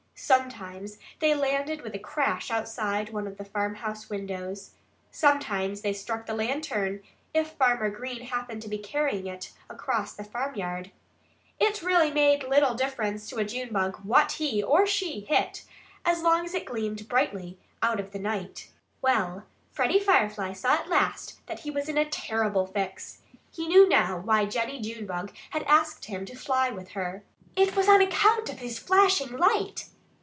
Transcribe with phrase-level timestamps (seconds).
[0.23, 4.75] Sometimes they landed with a crash against one of the farmhouse windows.
[5.09, 7.01] Sometimes they struck the lantern,
[7.33, 10.91] if Farmer Green happened to be carrying it across the farmyard.
[11.59, 15.65] It really made little difference to a Junebug what he or she hit,
[16.05, 18.69] so long as it gleamed brightly out of the night.
[19.01, 23.23] Well, Freddie Firefly saw at last that he was in a terrible fix.
[23.49, 27.23] He knew now why Jennie Junebug had asked him to fly with her.
[27.55, 29.87] It was on account of his flashing light!